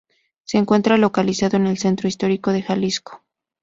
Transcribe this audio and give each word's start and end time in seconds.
Se 0.45 0.57
encuentra 0.57 0.97
localizado 0.97 1.57
en 1.57 1.67
el 1.67 1.77
centro 1.77 2.07
histórico 2.07 2.51
de 2.51 2.63
Jalisco. 2.63 3.21